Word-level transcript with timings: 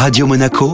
Radio 0.00 0.26
Monaco, 0.26 0.72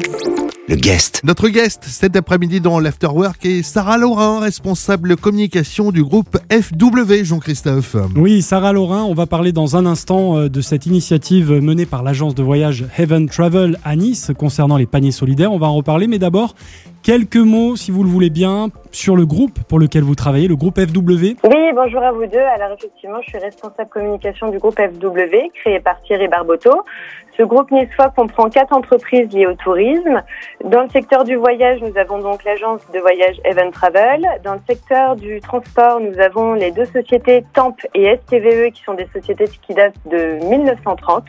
le 0.68 0.76
guest. 0.76 1.20
Notre 1.24 1.48
guest 1.48 1.82
cet 1.82 2.14
après-midi 2.14 2.60
dans 2.60 2.78
l'Afterwork 2.78 3.44
est 3.44 3.64
Sarah 3.64 3.98
Laurin, 3.98 4.38
responsable 4.38 5.16
communication 5.16 5.90
du 5.90 6.04
groupe 6.04 6.38
FW, 6.48 7.24
Jean-Christophe. 7.24 7.96
Oui, 8.14 8.40
Sarah 8.40 8.72
Laurin, 8.72 9.02
on 9.02 9.14
va 9.14 9.26
parler 9.26 9.50
dans 9.50 9.76
un 9.76 9.84
instant 9.84 10.36
euh, 10.36 10.48
de 10.48 10.60
cette 10.60 10.86
initiative 10.86 11.50
menée 11.50 11.86
par 11.86 12.04
l'agence 12.04 12.36
de 12.36 12.44
voyage 12.44 12.84
Heaven 12.96 13.28
Travel 13.28 13.80
à 13.84 13.96
Nice 13.96 14.30
concernant 14.38 14.76
les 14.76 14.86
paniers 14.86 15.10
solidaires. 15.10 15.52
On 15.52 15.58
va 15.58 15.66
en 15.66 15.74
reparler, 15.74 16.06
mais 16.06 16.20
d'abord, 16.20 16.54
quelques 17.06 17.36
mots, 17.36 17.76
si 17.76 17.92
vous 17.92 18.02
le 18.02 18.08
voulez 18.08 18.30
bien, 18.30 18.66
sur 18.90 19.14
le 19.14 19.26
groupe 19.26 19.60
pour 19.68 19.78
lequel 19.78 20.02
vous 20.02 20.16
travaillez, 20.16 20.48
le 20.48 20.56
groupe 20.56 20.80
FW. 20.80 21.36
Oui, 21.44 21.72
bonjour 21.72 22.02
à 22.02 22.10
vous 22.10 22.26
deux. 22.26 22.38
Alors 22.38 22.76
effectivement, 22.76 23.20
je 23.22 23.28
suis 23.28 23.38
responsable 23.38 23.88
communication 23.88 24.50
du 24.50 24.58
groupe 24.58 24.74
FW, 24.74 25.36
créé 25.54 25.78
par 25.78 26.02
Thierry 26.02 26.26
Barboteau. 26.26 26.82
Ce 27.36 27.42
groupe 27.42 27.70
niçois 27.70 28.08
comprend 28.16 28.48
quatre 28.48 28.72
entreprises 28.72 29.30
liées 29.30 29.46
au 29.46 29.54
tourisme. 29.54 30.22
Dans 30.64 30.82
le 30.82 30.88
secteur 30.88 31.24
du 31.24 31.36
voyage, 31.36 31.80
nous 31.82 31.96
avons 31.98 32.18
donc 32.18 32.42
l'agence 32.44 32.80
de 32.94 32.98
voyage 32.98 33.36
Event 33.44 33.70
Travel. 33.70 34.26
Dans 34.42 34.54
le 34.54 34.60
secteur 34.66 35.16
du 35.16 35.40
transport, 35.42 36.00
nous 36.00 36.18
avons 36.18 36.54
les 36.54 36.70
deux 36.70 36.86
sociétés 36.86 37.44
TAMP 37.52 37.76
et 37.94 38.16
STVE 38.16 38.70
qui 38.72 38.82
sont 38.82 38.94
des 38.94 39.06
sociétés 39.12 39.44
qui 39.66 39.74
datent 39.74 39.94
de 40.06 40.42
1930. 40.46 41.24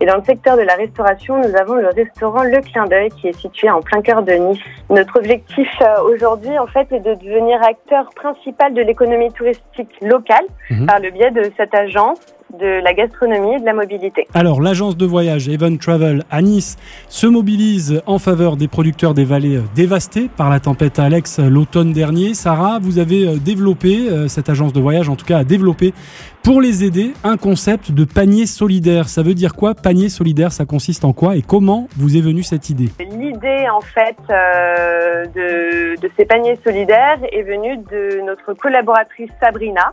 Et 0.00 0.06
dans 0.06 0.16
le 0.16 0.24
secteur 0.24 0.56
de 0.56 0.62
la 0.62 0.74
restauration, 0.74 1.36
nous 1.38 1.54
avons 1.54 1.74
le 1.74 1.88
restaurant 1.88 2.44
Le 2.44 2.60
Clin 2.62 2.86
d'œil 2.86 3.10
qui 3.10 3.28
est 3.28 3.38
situé 3.38 3.68
en 3.68 3.82
plein 3.82 4.00
cœur 4.00 4.22
de 4.22 4.32
Nice. 4.32 4.58
Notre 4.88 5.11
objectif 5.16 5.68
euh, 5.80 6.02
aujourd'hui, 6.12 6.58
en 6.58 6.66
fait, 6.66 6.90
est 6.92 7.00
de 7.00 7.14
devenir 7.14 7.60
acteur 7.62 8.08
principal 8.14 8.74
de 8.74 8.82
l'économie 8.82 9.30
touristique 9.32 9.90
locale 10.00 10.44
Mhm. 10.70 10.86
par 10.86 11.00
le 11.00 11.10
biais 11.10 11.30
de 11.30 11.50
cette 11.56 11.74
agence 11.74 12.18
de 12.58 12.82
la 12.84 12.92
gastronomie 12.92 13.54
et 13.54 13.60
de 13.60 13.64
la 13.64 13.72
mobilité. 13.72 14.26
Alors, 14.34 14.60
l'agence 14.60 14.94
de 14.96 15.06
voyage 15.06 15.48
Event 15.48 15.76
Travel 15.78 16.22
à 16.30 16.42
Nice 16.42 16.76
se 17.08 17.26
mobilise 17.26 18.02
en 18.06 18.18
faveur 18.18 18.56
des 18.56 18.68
producteurs 18.68 19.14
des 19.14 19.24
vallées 19.24 19.56
euh, 19.56 19.62
dévastées 19.74 20.28
par 20.36 20.50
la 20.50 20.60
tempête 20.60 20.98
Alex 20.98 21.38
euh, 21.38 21.48
l'automne 21.48 21.92
dernier. 21.92 22.34
Sarah, 22.34 22.78
vous 22.80 22.98
avez 22.98 23.38
développé, 23.38 24.28
cette 24.28 24.50
agence 24.50 24.72
de 24.74 24.80
voyage 24.80 25.08
en 25.08 25.16
tout 25.16 25.24
cas 25.24 25.38
a 25.38 25.44
développé 25.44 25.94
pour 26.42 26.60
les 26.60 26.84
aider 26.84 27.12
un 27.22 27.36
concept 27.36 27.92
de 27.92 28.04
panier 28.04 28.46
solidaire. 28.46 29.08
Ça 29.08 29.22
veut 29.22 29.34
dire 29.34 29.54
quoi 29.54 29.74
Panier 29.74 30.08
solidaire, 30.08 30.52
ça 30.52 30.64
consiste 30.64 31.04
en 31.04 31.12
quoi 31.12 31.36
et 31.36 31.42
comment 31.42 31.88
vous 31.96 32.16
est 32.16 32.20
venue 32.20 32.42
cette 32.42 32.68
idée? 32.68 32.88
L'idée 32.98 33.66
en 33.72 33.80
fait 33.80 34.16
euh, 34.30 35.24
de, 35.26 36.08
ces 36.16 36.24
paniers 36.24 36.58
solidaires 36.64 37.18
est 37.30 37.42
venue 37.42 37.76
de 37.76 38.20
notre 38.22 38.54
collaboratrice 38.54 39.30
Sabrina, 39.40 39.92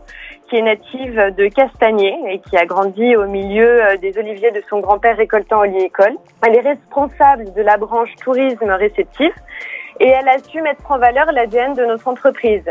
qui 0.50 0.58
est 0.58 0.64
native 0.64 1.36
de 1.38 1.47
Castagné 1.47 2.16
et 2.31 2.39
qui 2.39 2.58
a 2.58 2.66
grandi 2.66 3.16
au 3.16 3.27
milieu 3.27 3.83
euh, 3.83 3.97
des 3.97 4.17
oliviers 4.17 4.52
de 4.52 4.61
son 4.70 4.80
grand-père 4.80 5.17
récoltant 5.17 5.59
oléicole. 5.59 6.14
Elle 6.45 6.55
est 6.55 6.67
responsable 6.67 7.53
de 7.53 7.61
la 7.61 7.77
branche 7.77 8.09
tourisme 8.23 8.72
réceptif 8.72 9.31
et 10.00 10.08
elle 10.08 10.28
a 10.28 10.38
su 10.39 10.61
mettre 10.61 10.89
en 10.89 10.97
valeur 10.97 11.31
l'ADN 11.31 11.73
de 11.73 11.86
notre 11.86 12.08
entreprise, 12.08 12.64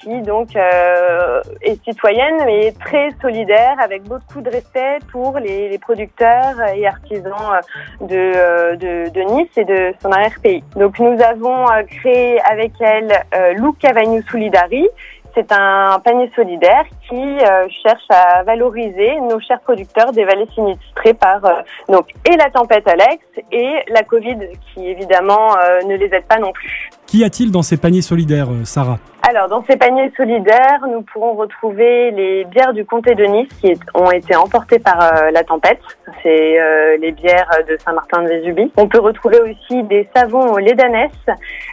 qui 0.00 0.20
donc 0.22 0.56
euh, 0.56 1.40
est 1.62 1.82
citoyenne 1.84 2.36
mais 2.44 2.72
très 2.72 3.10
solidaire, 3.20 3.76
avec 3.80 4.02
beaucoup 4.04 4.40
de 4.40 4.50
respect 4.50 4.98
pour 5.10 5.38
les, 5.38 5.68
les 5.68 5.78
producteurs 5.78 6.60
et 6.74 6.86
artisans 6.86 7.32
euh, 7.52 8.06
de, 8.06 8.16
euh, 8.16 8.76
de, 8.76 9.10
de 9.10 9.20
Nice 9.20 9.50
et 9.56 9.64
de 9.64 9.94
son 10.00 10.10
arrière-pays. 10.10 10.64
Donc 10.76 10.98
nous 10.98 11.20
avons 11.22 11.70
euh, 11.70 11.82
créé 11.84 12.40
avec 12.50 12.72
elle 12.80 13.12
euh, 13.34 13.54
Lou 13.54 13.72
Cavagnou 13.72 14.22
Solidari. 14.30 14.88
C'est 15.34 15.50
un 15.50 15.98
panier 16.04 16.30
solidaire 16.36 16.84
qui 17.08 17.16
euh, 17.16 17.66
cherche 17.82 18.04
à 18.10 18.42
valoriser 18.42 19.18
nos 19.20 19.40
chers 19.40 19.60
producteurs 19.60 20.12
des 20.12 20.24
vallées 20.24 20.46
sinistrées 20.54 21.14
par 21.14 21.42
euh, 21.44 21.62
donc 21.88 22.10
et 22.30 22.36
la 22.36 22.50
tempête 22.50 22.86
Alex 22.86 23.24
et 23.50 23.70
la 23.88 24.02
Covid 24.02 24.36
qui 24.74 24.88
évidemment 24.88 25.56
euh, 25.56 25.80
ne 25.86 25.96
les 25.96 26.06
aide 26.14 26.26
pas 26.26 26.38
non 26.38 26.52
plus. 26.52 26.90
Qu'y 27.06 27.24
a-t-il 27.24 27.50
dans 27.50 27.62
ces 27.62 27.78
paniers 27.78 28.02
solidaires, 28.02 28.48
Sarah? 28.64 28.98
Alors, 29.28 29.48
dans 29.48 29.62
ces 29.64 29.76
paniers 29.76 30.10
solidaires, 30.16 30.80
nous 30.90 31.02
pourrons 31.02 31.34
retrouver 31.34 32.10
les 32.10 32.44
bières 32.44 32.72
du 32.72 32.84
comté 32.84 33.14
de 33.14 33.24
Nice 33.24 33.48
qui 33.60 33.68
est- 33.68 33.80
ont 33.94 34.10
été 34.10 34.34
emportées 34.34 34.78
par 34.78 34.98
la 35.30 35.44
tempête. 35.44 35.78
C'est 36.22 36.58
les 36.98 37.12
bières 37.12 37.50
de 37.68 37.76
Saint-Martin-de-Vésubie. 37.76 38.72
On 38.78 38.88
peut 38.88 38.98
retrouver 39.00 39.38
aussi 39.40 39.82
des 39.84 40.08
savons 40.16 40.52
au 40.52 40.58
lait 40.58 40.74
d'ânesse, 40.74 41.10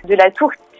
de 0.04 0.16
la 0.16 0.30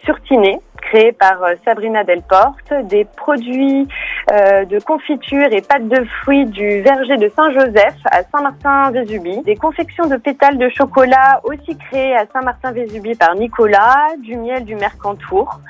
surtinée 0.04 0.60
créée 0.80 1.12
par 1.12 1.42
euh, 1.42 1.54
Sabrina 1.64 2.04
Delporte, 2.04 2.72
des 2.84 3.04
produits 3.04 3.86
euh, 4.32 4.64
de 4.64 4.78
confiture 4.80 5.52
et 5.52 5.60
pâtes 5.60 5.88
de 5.88 6.04
fruits 6.22 6.46
du 6.46 6.80
verger 6.80 7.16
de 7.16 7.30
Saint-Joseph 7.34 7.96
à 8.06 8.22
Saint-Martin-Vésubie, 8.24 9.42
des 9.42 9.56
confections 9.56 10.06
de 10.06 10.16
pétales 10.16 10.58
de 10.58 10.68
chocolat 10.68 11.40
aussi 11.44 11.76
créées 11.76 12.16
à 12.16 12.26
Saint-Martin-Vésubie 12.32 13.14
par 13.14 13.34
Nicolas, 13.34 14.08
du 14.22 14.36
miel 14.36 14.64
du 14.64 14.74
Mercantour 14.74 15.60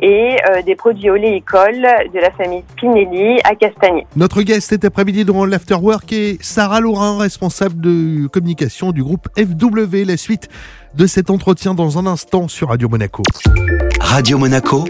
et 0.00 0.36
euh, 0.50 0.62
des 0.62 0.74
produits 0.74 1.10
oléicoles 1.10 1.86
de 2.12 2.20
la 2.20 2.30
famille 2.32 2.62
Spinelli 2.72 3.40
à 3.44 3.54
Castagné. 3.54 4.06
Notre 4.16 4.42
guest 4.42 4.68
cet 4.68 4.84
après-midi 4.84 5.24
dans 5.24 5.44
l'Afterwork 5.44 6.12
est 6.12 6.42
Sarah 6.42 6.80
Laurin, 6.80 7.18
responsable 7.18 7.80
de 7.80 8.26
communication 8.26 8.92
du 8.92 9.02
groupe 9.02 9.28
FW. 9.36 10.04
La 10.06 10.16
suite 10.16 10.48
de 10.94 11.06
cet 11.06 11.30
entretien 11.30 11.74
dans 11.74 11.98
un 11.98 12.06
instant 12.06 12.48
sur 12.48 12.68
Radio 12.68 12.88
Monaco. 12.88 13.22
Radio 14.00 14.38
Monaco, 14.38 14.84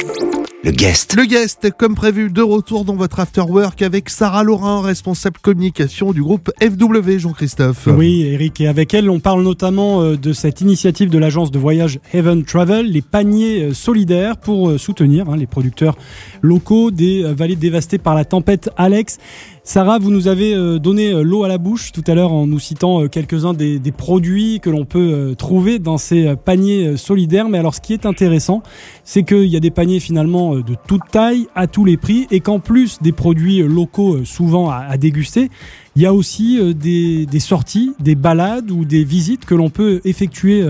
le 0.64 0.70
guest. 0.70 1.14
Le 1.14 1.26
guest, 1.26 1.70
comme 1.76 1.94
prévu, 1.94 2.30
de 2.30 2.40
retour 2.40 2.86
dans 2.86 2.96
votre 2.96 3.20
Afterwork 3.20 3.82
avec 3.82 4.08
Sarah 4.08 4.42
Laurin, 4.42 4.80
responsable 4.80 5.36
communication 5.42 6.12
du 6.12 6.22
groupe 6.22 6.50
FW, 6.58 7.18
Jean-Christophe. 7.18 7.86
Oui, 7.86 8.22
Eric, 8.22 8.62
et 8.62 8.66
avec 8.66 8.94
elle, 8.94 9.10
on 9.10 9.20
parle 9.20 9.42
notamment 9.42 10.00
euh, 10.00 10.16
de 10.16 10.32
cette 10.32 10.62
initiative 10.62 11.10
de 11.10 11.18
l'agence 11.18 11.50
de 11.50 11.58
voyage 11.58 12.00
Heaven 12.14 12.44
Travel, 12.44 12.90
les 12.90 13.02
paniers 13.02 13.62
euh, 13.62 13.74
solidaires 13.74 14.38
pour 14.38 14.70
euh, 14.70 14.78
soutenir 14.78 15.28
hein, 15.28 15.36
les 15.36 15.46
producteurs 15.46 15.98
locaux 16.40 16.90
des 16.90 17.22
vallées 17.34 17.56
dévastées 17.56 17.98
par 17.98 18.14
la 18.14 18.24
tempête 18.24 18.70
Alex. 18.78 19.18
Sarah, 19.66 19.98
vous 19.98 20.10
nous 20.10 20.28
avez 20.28 20.54
euh, 20.54 20.78
donné 20.78 21.10
euh, 21.10 21.22
l'eau 21.22 21.42
à 21.42 21.48
la 21.48 21.56
bouche 21.56 21.90
tout 21.90 22.04
à 22.06 22.14
l'heure 22.14 22.34
en 22.34 22.46
nous 22.46 22.58
citant 22.58 23.00
euh, 23.00 23.08
quelques-uns 23.08 23.54
des, 23.54 23.80
produits 23.96 24.60
que 24.60 24.68
l'on 24.68 24.84
peut 24.84 25.34
trouver 25.38 25.78
dans 25.78 25.96
ces 25.96 26.36
paniers 26.36 26.98
solidaires. 26.98 27.48
Mais 27.48 27.56
alors, 27.56 27.74
ce 27.74 27.80
qui 27.80 27.94
est 27.94 28.04
intéressant, 28.04 28.62
c'est 29.04 29.22
qu'il 29.22 29.46
y 29.46 29.56
a 29.56 29.60
des 29.60 29.70
paniers 29.70 30.00
finalement 30.00 30.56
de 30.56 30.74
toute 30.86 31.08
taille, 31.10 31.46
à 31.54 31.66
tous 31.66 31.86
les 31.86 31.96
prix, 31.96 32.26
et 32.30 32.40
qu'en 32.40 32.58
plus 32.58 33.00
des 33.00 33.12
produits 33.12 33.62
locaux 33.62 34.24
souvent 34.24 34.68
à, 34.68 34.96
déguster, 34.98 35.48
il 35.96 36.02
y 36.02 36.06
a 36.06 36.12
aussi 36.12 36.74
des, 36.74 37.40
sorties, 37.40 37.94
des 38.00 38.16
balades 38.16 38.70
ou 38.70 38.84
des 38.84 39.04
visites 39.04 39.46
que 39.46 39.54
l'on 39.54 39.70
peut 39.70 40.00
effectuer 40.04 40.64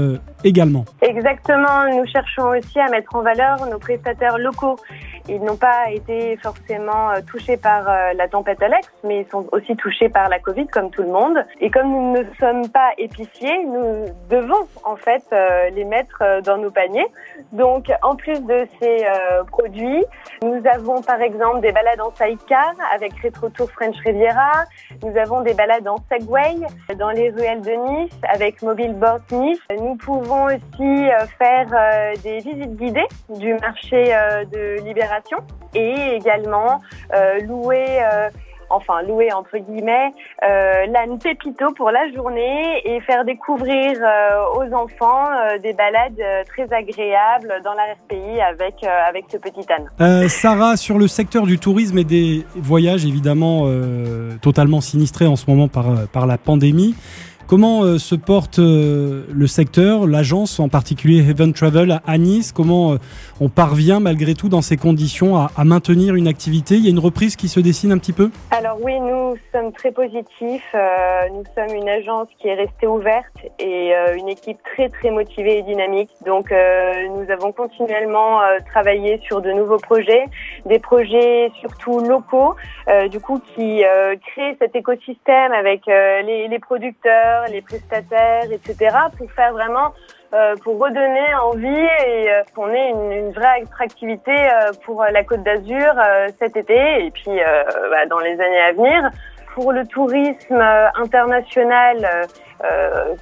également. 0.44 0.84
Exactement, 1.00 1.88
nous 1.90 2.06
cherchons 2.06 2.48
aussi 2.48 2.78
à 2.78 2.90
mettre 2.90 3.16
en 3.16 3.22
valeur 3.22 3.66
nos 3.70 3.78
prestataires 3.78 4.38
locaux. 4.38 4.76
Ils 5.26 5.40
n'ont 5.40 5.56
pas 5.56 5.90
été 5.90 6.36
forcément 6.36 7.10
euh, 7.10 7.20
touchés 7.26 7.56
par 7.56 7.88
euh, 7.88 8.12
la 8.12 8.28
tempête 8.28 8.62
Alex, 8.62 8.86
mais 9.04 9.20
ils 9.20 9.30
sont 9.30 9.46
aussi 9.52 9.74
touchés 9.74 10.10
par 10.10 10.28
la 10.28 10.38
Covid 10.38 10.66
comme 10.66 10.90
tout 10.90 11.02
le 11.02 11.08
monde. 11.08 11.38
Et 11.60 11.70
comme 11.70 11.90
nous 11.90 12.12
ne 12.12 12.24
sommes 12.38 12.68
pas 12.68 12.90
épiciers, 12.98 13.64
nous 13.64 14.04
devons 14.28 14.68
en 14.84 14.96
fait 14.96 15.24
euh, 15.32 15.70
les 15.70 15.84
mettre 15.84 16.22
dans 16.42 16.58
nos 16.58 16.70
paniers. 16.70 17.06
Donc 17.52 17.90
en 18.02 18.16
plus 18.16 18.38
de 18.44 18.66
ces 18.80 19.04
produits, 19.48 20.04
nous 20.42 20.60
avons 20.70 21.00
par 21.00 21.20
exemple 21.20 21.60
des 21.60 21.72
balades 21.72 22.00
en 22.00 22.12
sidecar 22.14 22.74
avec 22.94 23.12
Retro 23.22 23.48
Tour 23.48 23.70
French 23.70 23.96
Riviera. 24.04 24.64
Nous 25.02 25.16
avons 25.16 25.40
des 25.40 25.54
balades 25.54 25.88
en 25.88 25.96
Segway 26.10 26.56
dans 26.98 27.10
les 27.10 27.30
ruelles 27.30 27.62
de 27.62 27.72
Nice 27.72 28.12
avec 28.28 28.60
Mobile 28.62 28.94
Board 28.94 29.22
Nice. 29.30 29.60
Nous 29.78 29.96
pouvons 29.96 30.46
aussi 30.46 31.08
faire 31.38 31.66
des 32.22 32.38
visites 32.38 32.76
guidées 32.76 33.08
du 33.30 33.54
marché 33.54 34.14
de 34.52 34.82
Libération 34.84 35.13
et 35.74 36.16
également 36.16 36.80
euh, 37.14 37.40
louer 37.40 38.02
euh, 38.02 38.28
enfin 38.70 39.02
louer 39.02 39.32
entre 39.32 39.58
guillemets 39.58 40.12
euh, 40.42 40.86
l'âne 40.86 41.18
Pépito 41.18 41.72
pour 41.72 41.90
la 41.90 42.10
journée 42.12 42.80
et 42.84 43.00
faire 43.00 43.24
découvrir 43.24 43.98
euh, 44.00 44.44
aux 44.56 44.74
enfants 44.74 45.26
des 45.62 45.72
balades 45.72 46.20
très 46.48 46.72
agréables 46.72 47.60
dans 47.64 47.74
l'arrière-pays 47.74 48.40
avec 48.40 48.74
euh, 48.82 49.08
avec 49.08 49.26
ce 49.30 49.36
petit 49.36 49.66
âne. 49.72 50.28
Sarah, 50.28 50.76
sur 50.76 50.98
le 50.98 51.08
secteur 51.08 51.44
du 51.44 51.58
tourisme 51.58 51.98
et 51.98 52.04
des 52.04 52.44
voyages, 52.56 53.04
évidemment 53.04 53.68
totalement 54.42 54.80
sinistré 54.80 55.26
en 55.26 55.36
ce 55.36 55.48
moment 55.48 55.68
par, 55.68 55.86
par 56.12 56.26
la 56.26 56.38
pandémie, 56.38 56.94
comment 57.46 57.82
euh, 57.82 57.98
se 57.98 58.14
porte 58.14 58.58
euh, 58.58 59.24
le 59.32 59.46
secteur, 59.46 60.06
l'agence 60.06 60.60
en 60.60 60.68
particulier 60.68 61.18
Heaven 61.28 61.52
Travel 61.52 62.00
à- 62.06 62.18
Nice? 62.18 62.52
Comment 62.52 62.92
euh, 62.92 62.96
on 63.40 63.48
parvient 63.48 64.00
malgré 64.00 64.34
tout 64.34 64.48
dans 64.48 64.62
ces 64.62 64.76
conditions 64.76 65.36
à, 65.36 65.50
maintenir 65.64 66.14
une 66.14 66.28
activité? 66.28 66.76
Il 66.76 66.84
y 66.84 66.86
a 66.86 66.90
une 66.90 66.98
reprise 66.98 67.36
qui 67.36 67.48
se 67.48 67.60
dessine 67.60 67.92
un 67.92 67.98
petit 67.98 68.12
peu? 68.12 68.30
Alors 68.50 68.78
oui, 68.80 68.98
nous 69.00 69.36
sommes 69.52 69.72
très 69.72 69.92
positifs. 69.92 70.74
Nous 70.74 71.44
sommes 71.54 71.76
une 71.76 71.88
agence 71.88 72.28
qui 72.40 72.48
est 72.48 72.54
restée 72.54 72.86
ouverte 72.86 73.34
et 73.58 73.92
une 74.16 74.28
équipe 74.28 74.58
très 74.74 74.88
très 74.88 75.10
motivée 75.10 75.58
et 75.58 75.62
dynamique. 75.62 76.10
Donc 76.24 76.50
nous 76.50 77.30
avons 77.32 77.52
continuellement 77.52 78.38
travaillé 78.70 79.20
sur 79.26 79.40
de 79.40 79.50
nouveaux 79.52 79.78
projets, 79.78 80.24
des 80.66 80.78
projets 80.78 81.50
surtout 81.60 82.00
locaux, 82.00 82.54
du 83.10 83.20
coup 83.20 83.40
qui 83.54 83.82
créent 84.26 84.56
cet 84.60 84.76
écosystème 84.76 85.52
avec 85.52 85.86
les 85.86 86.58
producteurs, 86.60 87.33
les 87.48 87.62
prestataires, 87.62 88.50
etc., 88.50 88.96
pour 89.16 89.30
faire 89.32 89.52
vraiment 89.52 89.92
euh, 90.34 90.56
pour 90.64 90.80
redonner 90.80 91.32
envie 91.42 91.68
et 91.68 92.28
euh, 92.28 92.42
qu'on 92.56 92.68
ait 92.68 92.90
une, 92.90 93.30
vraie 93.30 93.62
attractivité 93.62 94.32
euh, 94.32 94.72
pour 94.84 95.04
la 95.04 95.22
Côte 95.22 95.44
d'Azur 95.44 95.94
cet 96.40 96.56
été 96.56 97.06
et 97.06 97.10
puis 97.12 97.38
bah, 97.90 98.06
dans 98.08 98.18
les 98.18 98.32
années 98.40 98.60
à 98.60 98.72
venir. 98.72 99.10
Pour 99.54 99.72
le 99.72 99.86
tourisme 99.86 100.60
international, 100.96 101.98
euh, 102.04 102.26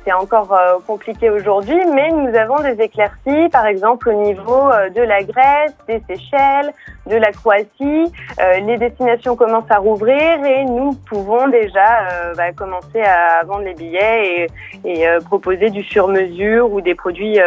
c'est 0.05 0.13
encore 0.13 0.53
euh, 0.53 0.79
compliqué 0.87 1.31
aujourd'hui, 1.31 1.79
mais 1.95 2.11
nous 2.11 2.35
avons 2.37 2.61
des 2.63 2.83
éclaircies, 2.83 3.49
par 3.51 3.67
exemple 3.67 4.11
au 4.11 4.23
niveau 4.23 4.71
euh, 4.71 4.91
de 4.91 5.01
la 5.01 5.23
Grèce, 5.23 5.75
des 5.89 6.03
Seychelles, 6.07 6.73
de 7.09 7.17
la 7.17 7.33
Croatie. 7.33 8.13
les 8.65 8.79
destinations 8.79 9.35
commencent 9.35 9.71
à 9.71 9.79
rouvrir 9.79 10.45
et 10.45 10.65
nous 10.65 10.93
pouvons 11.09 11.49
déjà 11.49 12.33
bah, 12.37 12.53
commencer 12.53 13.01
à 13.01 13.45
vendre 13.45 13.65
les 13.65 13.75
billets 13.75 14.49
et, 14.85 15.03
et 15.03 15.07
proposer 15.25 15.71
du 15.71 15.83
sur-mesure 15.83 16.73
ou 16.73 16.81
des 16.81 16.95
produits 16.95 17.41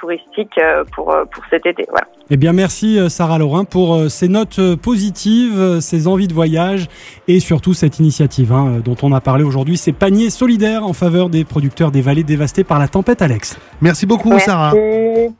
touristiques 0.00 0.58
pour, 0.94 1.14
pour 1.30 1.44
cet 1.50 1.66
été. 1.66 1.84
Voilà. 1.90 2.06
Eh 2.30 2.38
bien, 2.38 2.54
merci 2.54 2.98
Sarah 3.10 3.36
Laurin 3.36 3.64
pour 3.64 4.10
ces 4.10 4.28
notes 4.28 4.76
positives, 4.76 5.80
ces 5.80 6.08
envies 6.08 6.28
de 6.28 6.32
voyage 6.32 6.88
et 7.28 7.38
surtout 7.38 7.74
cette 7.74 7.98
initiative 7.98 8.52
hein, 8.52 8.80
dont 8.82 8.96
on 9.02 9.12
a 9.12 9.20
parlé 9.20 9.44
aujourd'hui, 9.44 9.76
ces 9.76 9.92
paniers 9.92 10.30
solidaires 10.30 10.86
en 10.86 10.94
faveur 10.94 11.28
des 11.32 11.44
producteurs 11.44 11.90
des 11.90 12.00
vallées 12.00 12.22
dévastées 12.22 12.62
par 12.62 12.78
la 12.78 12.86
tempête 12.86 13.20
Alex. 13.22 13.56
Merci 13.80 14.06
beaucoup 14.06 14.38
Sarah. 14.38 14.72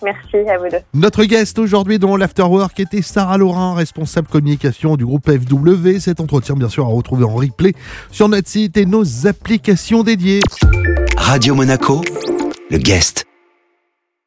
Merci 0.03 0.37
à 0.51 0.59
vous 0.59 0.69
deux. 0.69 0.79
Notre 0.95 1.25
guest 1.25 1.59
aujourd'hui 1.61 2.01
dans 2.01 2.17
l'Afterwork 2.17 2.81
était 2.81 3.03
Sarah 3.03 3.39
Laurin, 3.39 3.75
responsable 3.75 4.27
communication 4.27 4.97
du 4.97 5.05
groupe 5.05 5.31
FW. 5.31 5.99
Cet 6.01 6.19
entretien 6.19 6.57
bien 6.57 6.69
sûr 6.69 6.85
à 6.85 6.89
retrouver 6.89 7.25
en 7.25 7.35
replay 7.35 7.75
sur 8.11 8.29
notre 8.29 8.49
site 8.49 8.77
et 8.77 8.87
nos 8.87 9.29
applications 9.29 10.03
dédiées. 10.03 10.41
Radio 11.17 11.55
Monaco, 11.55 12.01
le 12.71 12.79
guest. 12.79 13.32